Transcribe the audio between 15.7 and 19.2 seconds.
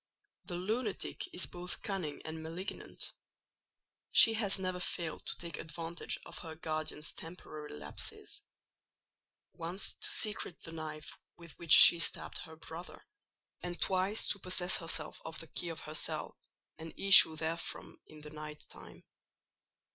her cell, and issue therefrom in the night time.